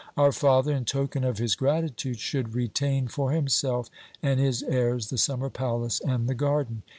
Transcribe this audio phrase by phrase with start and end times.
[0.17, 3.91] Our father, in token of his gratitude, should retain for himself
[4.23, 6.81] and his heirs the summer palace and the garden.